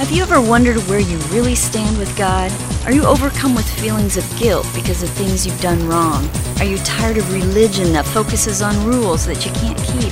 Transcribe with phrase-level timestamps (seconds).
[0.00, 2.50] Have you ever wondered where you really stand with God?
[2.86, 6.26] Are you overcome with feelings of guilt because of things you've done wrong?
[6.58, 10.10] Are you tired of religion that focuses on rules that you can't keep?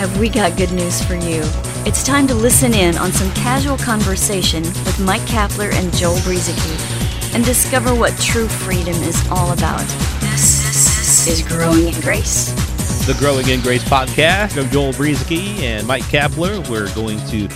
[0.00, 1.42] Have we got good news for you?
[1.86, 7.32] It's time to listen in on some casual conversation with Mike Kapler and Joel Brueseke
[7.32, 9.86] and discover what true freedom is all about.
[10.22, 12.50] This is Growing in Grace.
[13.06, 14.60] The Growing in Grace podcast.
[14.60, 16.68] I'm Joel Brueseke and Mike Kapler.
[16.68, 17.46] We're going to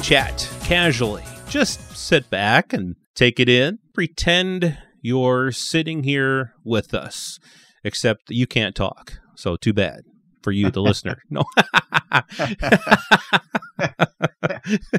[0.00, 1.22] chat casually.
[1.48, 3.78] Just sit back and take it in.
[3.92, 7.38] Pretend you're sitting here with us,
[7.84, 9.18] except you can't talk.
[9.36, 10.04] So, too bad
[10.42, 11.22] for you, the listener.
[11.30, 11.44] No.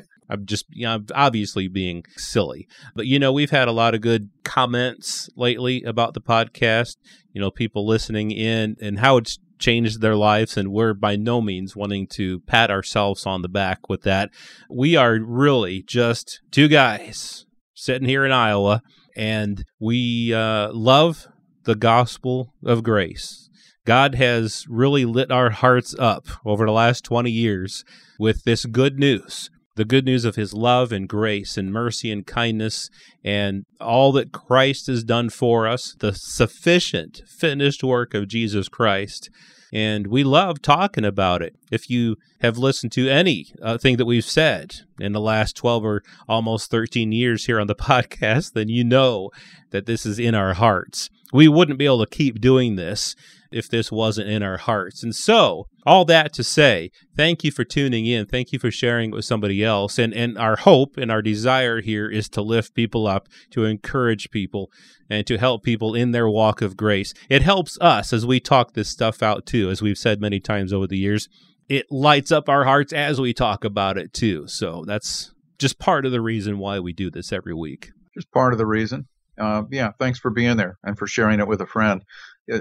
[0.30, 2.68] I'm just, you know, obviously being silly.
[2.96, 6.98] But, you know, we've had a lot of good comments lately about the podcast,
[7.34, 10.58] you know, people listening in and how it's changed their lives.
[10.58, 14.30] And we're by no means wanting to pat ourselves on the back with that.
[14.70, 18.82] We are really just two guys sitting here in Iowa,
[19.16, 21.27] and we uh, love
[21.66, 23.49] the gospel of grace.
[23.86, 27.84] God has really lit our hearts up over the last 20 years
[28.18, 32.26] with this good news the good news of his love and grace and mercy and
[32.26, 32.90] kindness
[33.23, 39.29] and all that Christ has done for us, the sufficient finished work of Jesus Christ.
[39.73, 41.55] And we love talking about it.
[41.70, 45.84] If you have listened to any uh, thing that we've said in the last 12
[45.84, 49.31] or almost 13 years here on the podcast, then you know
[49.71, 51.09] that this is in our hearts.
[51.34, 53.15] We wouldn't be able to keep doing this
[53.56, 55.02] if this wasn't in our hearts.
[55.02, 58.26] And so, all that to say, thank you for tuning in.
[58.26, 59.98] Thank you for sharing with somebody else.
[59.98, 64.30] And and our hope and our desire here is to lift people up, to encourage
[64.30, 64.70] people,
[65.09, 67.14] and to help people in their walk of grace.
[67.30, 70.74] It helps us as we talk this stuff out too, as we've said many times
[70.74, 71.30] over the years.
[71.70, 74.48] It lights up our hearts as we talk about it too.
[74.48, 77.92] So that's just part of the reason why we do this every week.
[78.14, 79.08] Just part of the reason.
[79.38, 82.03] Uh, yeah, thanks for being there and for sharing it with a friend.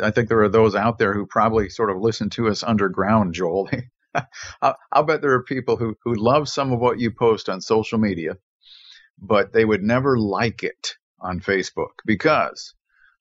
[0.02, 3.34] I think there are those out there who probably sort of listen to us underground,
[3.34, 3.68] Joel.
[4.62, 7.60] I'll, I'll bet there are people who, who love some of what you post on
[7.60, 8.36] social media,
[9.18, 12.74] but they would never like it on Facebook because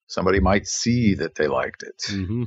[0.08, 2.02] somebody might see that they liked it.
[2.10, 2.44] Mm-hmm.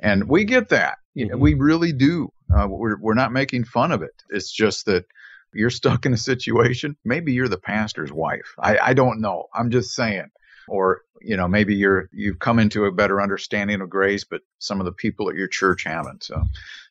[0.00, 0.98] And we get that.
[1.16, 1.38] Mm-hmm.
[1.38, 2.30] we really do.
[2.54, 4.22] Uh, we're, we're not making fun of it.
[4.28, 5.06] It's just that
[5.54, 6.96] you're stuck in a situation.
[7.04, 8.54] Maybe you're the pastor's wife.
[8.58, 9.46] I, I don't know.
[9.54, 10.30] I'm just saying
[10.68, 14.80] or you know maybe you're you've come into a better understanding of grace but some
[14.80, 16.42] of the people at your church haven't so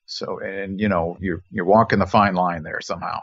[0.05, 3.19] so and you know you're you're walking the fine line there somehow.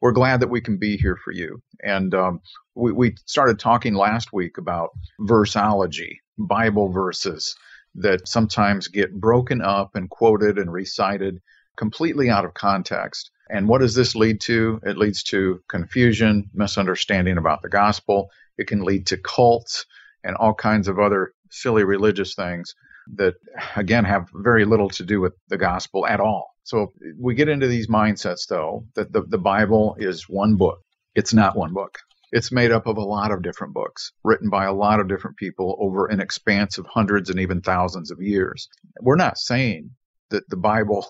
[0.00, 1.62] We're glad that we can be here for you.
[1.82, 2.40] And um,
[2.74, 4.90] we, we started talking last week about
[5.20, 7.56] versology bible verses
[7.94, 11.40] that sometimes get broken up and quoted and recited
[11.76, 13.30] completely out of context.
[13.48, 14.80] And what does this lead to?
[14.84, 19.86] It leads to confusion misunderstanding about the gospel it can lead to cults
[20.24, 22.74] and all kinds of other silly religious things
[23.14, 23.34] that,
[23.76, 26.54] again, have very little to do with the gospel at all.
[26.64, 30.80] So we get into these mindsets, though, that the, the Bible is one book.
[31.14, 31.98] It's not one book.
[32.32, 35.36] It's made up of a lot of different books written by a lot of different
[35.36, 38.68] people over an expanse of hundreds and even thousands of years.
[39.00, 39.90] We're not saying
[40.30, 41.06] that the Bible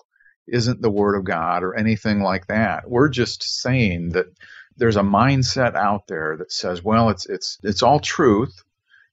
[0.47, 2.87] isn't the Word of God or anything like that.
[2.87, 4.27] We're just saying that
[4.77, 8.63] there's a mindset out there that says, well, it's it's it's all truth,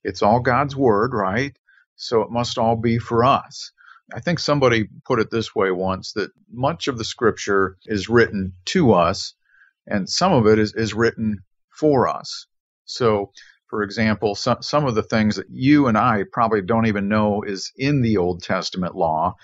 [0.03, 1.57] it's all God's word, right?
[1.95, 3.71] So it must all be for us.
[4.13, 8.53] I think somebody put it this way once that much of the scripture is written
[8.65, 9.33] to us,
[9.87, 12.45] and some of it is, is written for us.
[12.85, 13.31] So,
[13.67, 17.41] for example, some, some of the things that you and I probably don't even know
[17.41, 19.35] is in the Old Testament law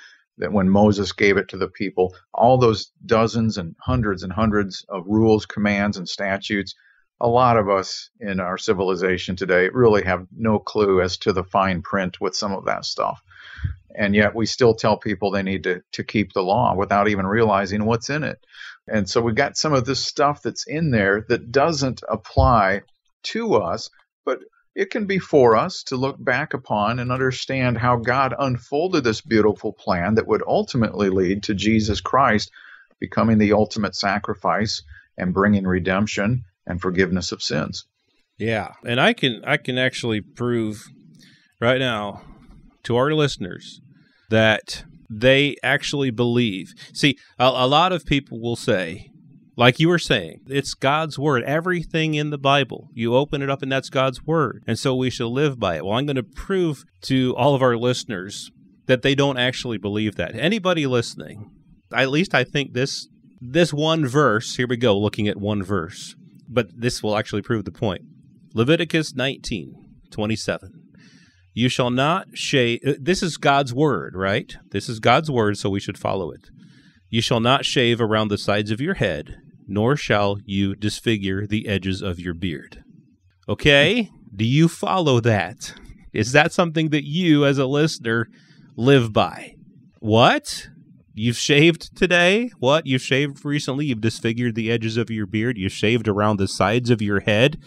[0.41, 4.84] that when Moses gave it to the people, all those dozens and hundreds and hundreds
[4.90, 6.75] of rules, commands, and statutes,
[7.22, 11.44] a lot of us in our civilization today really have no clue as to the
[11.44, 13.22] fine print with some of that stuff.
[13.96, 17.28] And yet we still tell people they need to, to keep the law without even
[17.28, 18.40] realizing what's in it.
[18.87, 22.82] And so we've got some of this stuff that's in there that doesn't apply
[23.23, 23.90] to us,
[24.26, 24.40] but
[24.76, 29.22] it can be for us to look back upon and understand how God unfolded this
[29.22, 32.52] beautiful plan that would ultimately lead to Jesus Christ
[33.00, 34.84] becoming the ultimate sacrifice
[35.18, 37.85] and bringing redemption and forgiveness of sins.
[38.38, 40.88] Yeah, and I can I can actually prove
[41.59, 42.22] right now
[42.84, 43.82] to our listeners
[44.29, 46.73] that they actually believe.
[46.94, 49.12] See, a, a lot of people will say
[49.57, 51.43] like you were saying, it's God's word.
[51.43, 54.63] Everything in the Bible, you open it up and that's God's word.
[54.65, 55.85] And so we should live by it.
[55.85, 58.49] Well, I'm going to prove to all of our listeners
[58.87, 60.35] that they don't actually believe that.
[60.35, 61.51] Anybody listening,
[61.93, 63.07] at least I think this
[63.41, 66.15] this one verse, here we go, looking at one verse.
[66.51, 68.01] but this will actually prove the point.
[68.53, 69.73] Leviticus 19,
[70.11, 70.69] 27.
[71.53, 72.79] You shall not shave.
[72.99, 74.53] This is God's word, right?
[74.71, 76.49] This is God's word, so we should follow it.
[77.11, 81.67] You shall not shave around the sides of your head, nor shall you disfigure the
[81.67, 82.85] edges of your beard.
[83.49, 84.09] Okay?
[84.34, 85.73] Do you follow that?
[86.13, 88.29] Is that something that you, as a listener,
[88.78, 89.55] live by?
[89.99, 90.69] What?
[91.13, 92.49] You've shaved today?
[92.59, 92.87] What?
[92.87, 93.87] You've shaved recently?
[93.87, 95.58] You've disfigured the edges of your beard?
[95.58, 97.59] You've shaved around the sides of your head?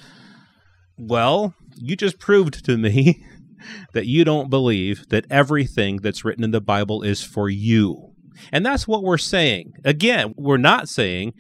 [0.96, 3.26] Well, you just proved to me
[3.93, 8.13] that you don't believe that everything that's written in the Bible is for you.
[8.52, 9.75] And that's what we're saying.
[9.84, 11.34] Again, we're not saying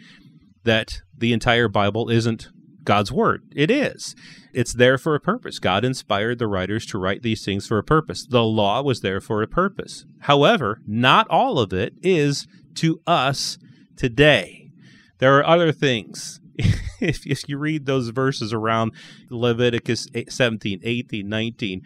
[0.64, 2.48] that the entire Bible isn't
[2.84, 3.42] God's word.
[3.54, 4.14] It is.
[4.52, 5.58] It's there for a purpose.
[5.58, 8.26] God inspired the writers to write these things for a purpose.
[8.26, 10.04] The law was there for a purpose.
[10.20, 12.46] However, not all of it is
[12.76, 13.58] to us
[13.96, 14.70] today.
[15.18, 16.40] There are other things.
[17.00, 18.92] if, if you read those verses around
[19.28, 21.82] Leviticus 17, 18, 19,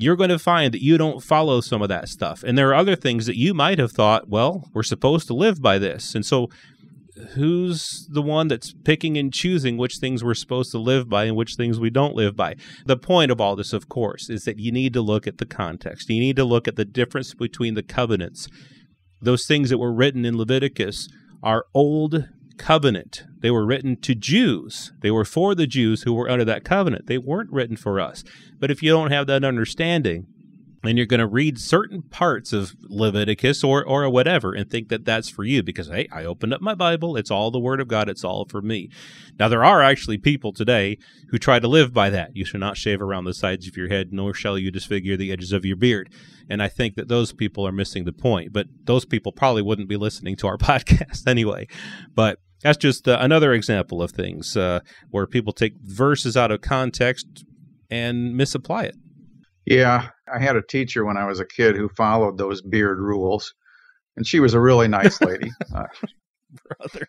[0.00, 2.44] you're going to find that you don't follow some of that stuff.
[2.44, 5.60] And there are other things that you might have thought, well, we're supposed to live
[5.60, 6.14] by this.
[6.14, 6.48] And so
[7.30, 11.34] who's the one that's picking and choosing which things we're supposed to live by and
[11.34, 12.54] which things we don't live by?
[12.86, 15.46] The point of all this, of course, is that you need to look at the
[15.46, 16.08] context.
[16.08, 18.46] You need to look at the difference between the covenants.
[19.20, 21.08] Those things that were written in Leviticus
[21.42, 22.28] are old
[22.58, 23.24] covenant.
[23.40, 24.92] They were written to Jews.
[25.00, 27.06] They were for the Jews who were under that covenant.
[27.06, 28.24] They weren't written for us.
[28.58, 30.26] But if you don't have that understanding,
[30.84, 35.04] and you're going to read certain parts of Leviticus or or whatever and think that
[35.04, 37.88] that's for you because hey, I opened up my Bible, it's all the word of
[37.88, 38.90] God, it's all for me.
[39.38, 40.98] Now there are actually people today
[41.30, 42.36] who try to live by that.
[42.36, 45.32] You shall not shave around the sides of your head, nor shall you disfigure the
[45.32, 46.10] edges of your beard.
[46.48, 48.52] And I think that those people are missing the point.
[48.52, 51.66] But those people probably wouldn't be listening to our podcast anyway.
[52.14, 56.60] But that's just uh, another example of things uh, where people take verses out of
[56.60, 57.44] context
[57.90, 58.96] and misapply it.
[59.66, 63.54] Yeah, I had a teacher when I was a kid who followed those beard rules,
[64.16, 65.50] and she was a really nice lady.
[65.74, 65.84] uh,
[66.78, 67.06] Brother.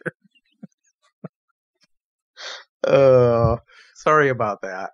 [2.85, 3.57] uh,
[3.95, 4.91] sorry about that.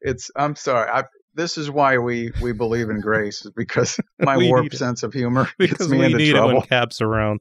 [0.00, 0.88] It's I'm sorry.
[0.90, 1.04] I,
[1.34, 5.48] this is why we we believe in grace is because my warped sense of humor
[5.58, 6.50] because gets me we into need trouble.
[6.50, 7.40] it when caps around,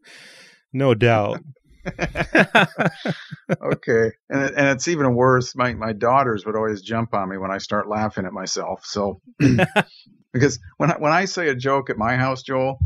[0.74, 1.42] no doubt.
[3.62, 5.56] okay, and and it's even worse.
[5.56, 8.85] My my daughters would always jump on me when I start laughing at myself.
[8.85, 9.21] So
[10.33, 12.79] because when I, when I say a joke at my house, Joel,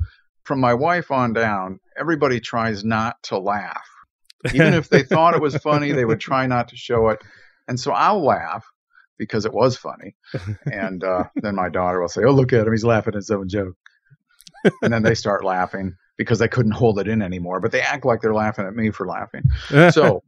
[0.44, 3.88] from my wife on down, everybody tries not to laugh.
[4.54, 7.22] Even if they thought it was funny, they would try not to show it.
[7.68, 8.66] And so I'll laugh
[9.18, 10.16] because it was funny,
[10.66, 12.74] and uh, then my daughter will say, "Oh, look at him!
[12.74, 13.76] He's laughing at his own joke."
[14.82, 17.60] and then they start laughing because they couldn't hold it in anymore.
[17.60, 19.44] But they act like they're laughing at me for laughing.
[19.92, 20.24] So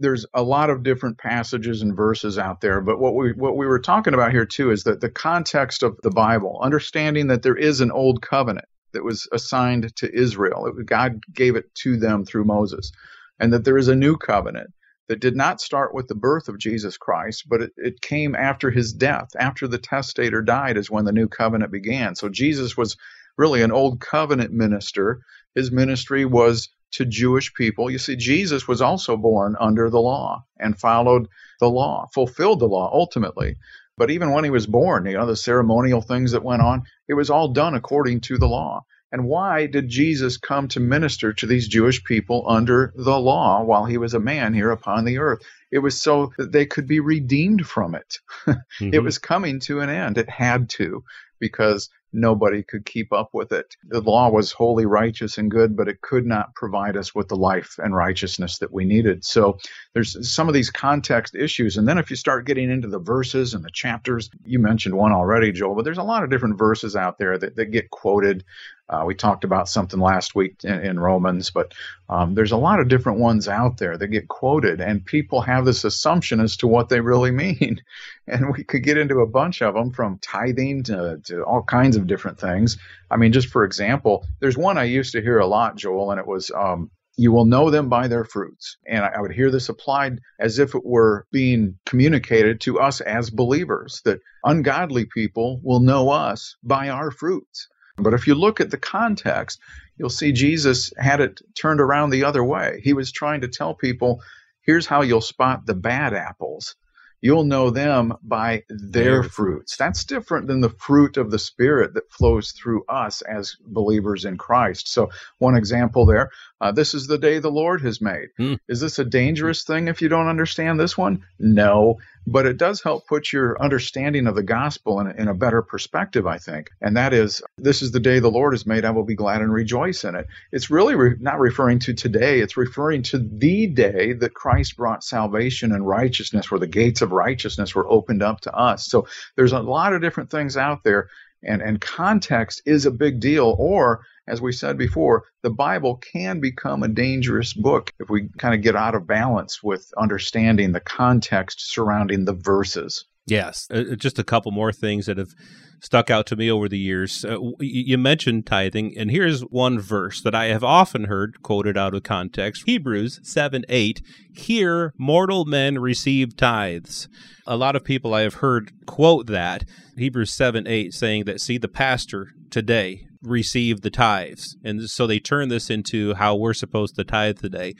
[0.00, 2.80] there's a lot of different passages and verses out there.
[2.80, 5.98] But what we what we were talking about here too is that the context of
[6.02, 10.72] the Bible, understanding that there is an old covenant that was assigned to Israel.
[10.84, 12.90] God gave it to them through Moses,
[13.38, 14.70] and that there is a new covenant
[15.08, 18.70] that did not start with the birth of Jesus Christ, but it, it, came after
[18.70, 19.28] his death.
[19.38, 22.14] After the testator died, is when the new covenant began.
[22.14, 22.96] So Jesus was
[23.38, 25.22] really an old covenant minister.
[25.54, 27.90] His ministry was to Jewish people.
[27.90, 31.28] You see, Jesus was also born under the law and followed
[31.60, 33.56] the law, fulfilled the law ultimately.
[33.96, 37.14] But even when he was born, you know, the ceremonial things that went on, it
[37.14, 38.84] was all done according to the law.
[39.10, 43.86] And why did Jesus come to minister to these Jewish people under the law while
[43.86, 45.40] he was a man here upon the earth?
[45.70, 48.18] It was so that they could be redeemed from it.
[48.46, 48.90] mm-hmm.
[48.92, 50.18] It was coming to an end.
[50.18, 51.04] It had to,
[51.38, 53.76] because nobody could keep up with it.
[53.84, 57.36] The law was wholly righteous and good, but it could not provide us with the
[57.36, 59.24] life and righteousness that we needed.
[59.24, 59.58] So
[59.94, 61.76] there's some of these context issues.
[61.76, 65.12] And then if you start getting into the verses and the chapters, you mentioned one
[65.12, 68.44] already, Joel, but there's a lot of different verses out there that, that get quoted.
[68.90, 71.74] Uh, we talked about something last week in, in Romans, but
[72.08, 75.64] um, there's a lot of different ones out there that get quoted, and people have
[75.64, 77.82] this assumption as to what they really mean.
[78.30, 81.96] And we could get into a bunch of them from tithing to, to all kinds
[81.96, 82.76] of different things.
[83.10, 86.20] I mean, just for example, there's one I used to hear a lot, Joel, and
[86.20, 88.76] it was um, you will know them by their fruits.
[88.86, 93.28] And I would hear this applied as if it were being communicated to us as
[93.28, 97.68] believers that ungodly people will know us by our fruits.
[97.98, 99.60] But if you look at the context,
[99.96, 102.80] you'll see Jesus had it turned around the other way.
[102.82, 104.22] He was trying to tell people,
[104.62, 106.76] here's how you'll spot the bad apples.
[107.20, 109.76] You'll know them by their fruits.
[109.76, 114.36] That's different than the fruit of the Spirit that flows through us as believers in
[114.36, 114.92] Christ.
[114.92, 118.30] So, one example there uh, this is the day the Lord has made.
[118.38, 118.58] Mm.
[118.68, 121.24] Is this a dangerous thing if you don't understand this one?
[121.38, 125.62] No, but it does help put your understanding of the gospel in, in a better
[125.62, 126.70] perspective, I think.
[126.80, 128.84] And that is, this is the day the Lord has made.
[128.84, 130.26] I will be glad and rejoice in it.
[130.52, 135.04] It's really re- not referring to today, it's referring to the day that Christ brought
[135.04, 138.86] salvation and righteousness, where the gates of righteousness were opened up to us.
[138.86, 141.08] So there's a lot of different things out there.
[141.42, 146.40] And, and context is a big deal, or as we said before, the Bible can
[146.40, 150.80] become a dangerous book if we kind of get out of balance with understanding the
[150.80, 153.04] context surrounding the verses.
[153.30, 155.34] Yes, uh, uh, just a couple more things that have
[155.80, 157.24] stuck out to me over the years.
[157.24, 161.94] Uh, you mentioned tithing, and here's one verse that I have often heard quoted out
[161.94, 164.02] of context Hebrews 7 8.
[164.32, 167.08] Here, mortal men receive tithes.
[167.46, 169.64] A lot of people I have heard quote that,
[169.96, 174.56] Hebrews 7 8, saying that, see, the pastor today receive the tithes.
[174.64, 177.74] And so they turn this into how we're supposed to tithe today.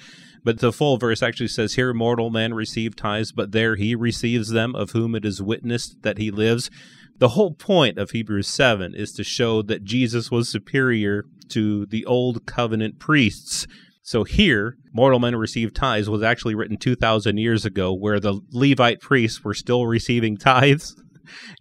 [0.45, 4.51] But the full verse actually says, Here mortal man receive tithes, but there he receives
[4.51, 6.71] them, of whom it is witnessed that he lives.
[7.19, 12.05] The whole point of Hebrews 7 is to show that Jesus was superior to the
[12.07, 13.67] old covenant priests.
[14.03, 19.01] So here, mortal men receive tithes was actually written 2,000 years ago, where the Levite
[19.01, 20.95] priests were still receiving tithes.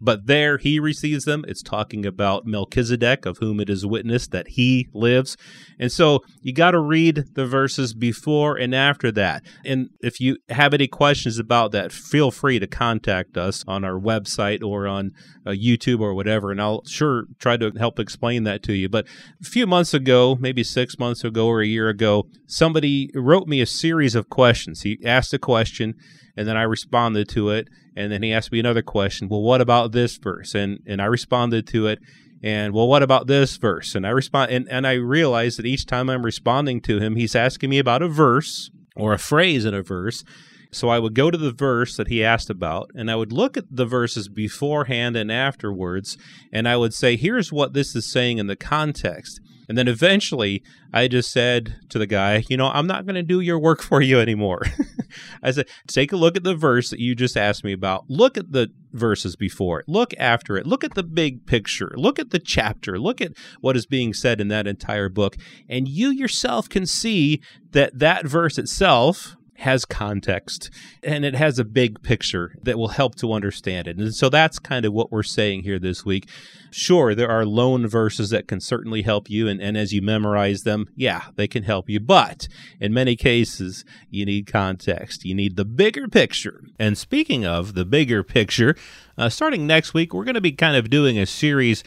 [0.02, 1.46] But there he receives them.
[1.48, 5.38] It's talking about Melchizedek, of whom it is witnessed that he lives.
[5.80, 9.44] And so you got to read the verses before and after that.
[9.66, 14.00] And if you have any questions about that, feel free to contact us on our
[14.00, 15.12] website or on
[15.46, 18.90] uh, YouTube or whatever, and I'll sure try to help explain that to you.
[18.90, 19.08] But
[19.42, 23.62] a few months ago, maybe six months ago or a year ago, somebody wrote me
[23.62, 24.82] a series of questions.
[24.82, 25.96] He asked a question
[26.38, 29.28] and then I responded to it, and then he asked me another question.
[29.28, 30.56] Well, what about this verse?
[30.56, 32.00] And and I responded to it,
[32.44, 33.96] and well, what about this verse?
[33.96, 37.36] And I respond, and, and I realized that each time I'm responding to him, he's
[37.36, 40.24] asking me about a verse or a phrase in a verse.
[40.72, 43.58] So I would go to the verse that he asked about, and I would look
[43.58, 46.18] at the verses beforehand and afterwards,
[46.52, 49.40] and I would say, here's what this is saying in the context.
[49.70, 50.64] And then eventually
[50.94, 53.82] I just said to the guy, you know, I'm not going to do your work
[53.82, 54.62] for you anymore.
[55.42, 58.10] I said, take a look at the verse that you just asked me about.
[58.10, 59.88] Look at the verses before it.
[59.88, 60.66] Look after it.
[60.66, 61.94] Look at the big picture.
[61.96, 63.00] Look at the chapter.
[63.00, 65.38] Look at what is being said in that entire book.
[65.70, 70.70] And you yourself can see that that verse itself has context
[71.02, 73.98] and it has a big picture that will help to understand it.
[73.98, 76.28] And so that's kind of what we're saying here this week.
[76.70, 80.64] Sure, there are lone verses that can certainly help you, and, and as you memorize
[80.64, 82.00] them, yeah, they can help you.
[82.00, 82.48] But
[82.80, 85.26] in many cases, you need context.
[85.26, 86.64] You need the bigger picture.
[86.78, 88.76] And speaking of the bigger picture,
[89.18, 91.84] uh, starting next week, we're going to be kind of doing a series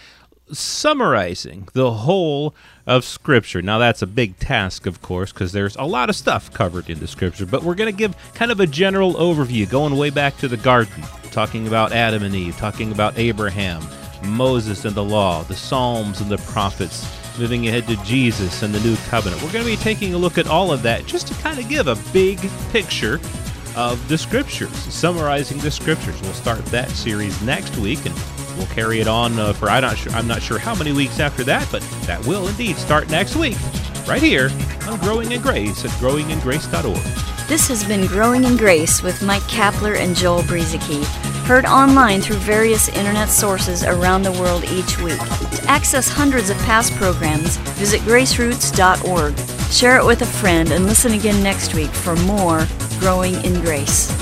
[0.52, 2.54] summarizing the whole
[2.86, 3.62] of Scripture.
[3.62, 6.98] Now, that's a big task, of course, because there's a lot of stuff covered in
[6.98, 10.36] the Scripture, but we're going to give kind of a general overview, going way back
[10.38, 13.82] to the garden, talking about Adam and Eve, talking about Abraham,
[14.24, 17.06] Moses and the law, the Psalms and the prophets,
[17.38, 19.42] moving ahead to Jesus and the new covenant.
[19.42, 21.68] We're going to be taking a look at all of that just to kind of
[21.68, 22.38] give a big
[22.70, 23.20] picture
[23.76, 26.20] of the Scriptures, summarizing the Scriptures.
[26.22, 28.14] We'll start that series next week and
[28.56, 31.20] we'll carry it on uh, for I'm not sure I'm not sure how many weeks
[31.20, 33.56] after that, but that will indeed start next week,
[34.06, 34.50] right here
[34.86, 37.30] on Growing in Grace at growingingrace.org.
[37.48, 41.04] This has been Growing in Grace with Mike Kapler and Joel Brueseke,
[41.46, 45.18] heard online through various internet sources around the world each week.
[45.18, 49.36] To access hundreds of past programs, visit graceroots.org.
[49.72, 52.68] Share it with a friend and listen again next week for more
[53.00, 54.19] Growing in Grace.